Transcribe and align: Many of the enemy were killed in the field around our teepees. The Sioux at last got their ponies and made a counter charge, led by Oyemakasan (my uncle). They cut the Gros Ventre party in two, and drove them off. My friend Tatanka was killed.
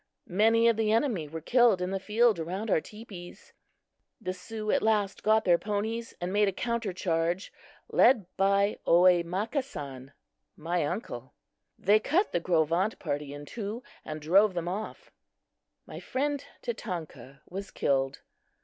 Many 0.25 0.67
of 0.67 0.77
the 0.77 0.91
enemy 0.91 1.27
were 1.27 1.41
killed 1.41 1.79
in 1.79 1.91
the 1.91 1.99
field 1.99 2.39
around 2.39 2.71
our 2.71 2.81
teepees. 2.81 3.53
The 4.19 4.33
Sioux 4.33 4.71
at 4.71 4.81
last 4.81 5.21
got 5.21 5.45
their 5.45 5.59
ponies 5.59 6.15
and 6.19 6.33
made 6.33 6.47
a 6.47 6.51
counter 6.51 6.91
charge, 6.91 7.53
led 7.87 8.25
by 8.35 8.79
Oyemakasan 8.87 10.11
(my 10.57 10.85
uncle). 10.87 11.35
They 11.77 11.99
cut 11.99 12.31
the 12.31 12.39
Gros 12.39 12.67
Ventre 12.69 12.97
party 12.97 13.31
in 13.31 13.45
two, 13.45 13.83
and 14.03 14.19
drove 14.19 14.55
them 14.55 14.67
off. 14.67 15.11
My 15.85 15.99
friend 15.99 16.43
Tatanka 16.63 17.41
was 17.47 17.69
killed. 17.69 18.21